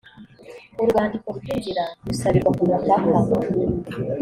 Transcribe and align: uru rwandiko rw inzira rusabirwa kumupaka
uru 0.77 0.87
rwandiko 0.91 1.29
rw 1.37 1.43
inzira 1.55 1.83
rusabirwa 2.05 2.51
kumupaka 2.57 3.09